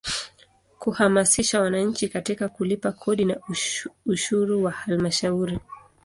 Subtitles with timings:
[0.79, 3.37] Kuhamasisha wananchi katika kulipa kodi na
[4.05, 5.59] ushuru wa Halmashauri.